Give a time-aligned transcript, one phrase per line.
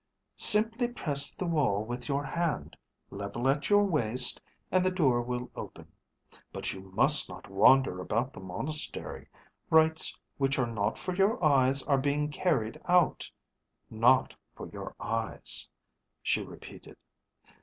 [0.39, 2.75] "Simply press the wall with your hand,
[3.11, 5.91] level at your waist, and the door will open.
[6.51, 9.27] But you must not wander about the monastery.
[9.69, 13.29] Rites which are not for your eyes are being carried out.
[13.91, 15.69] Not for your eyes,"
[16.23, 16.97] she repeated.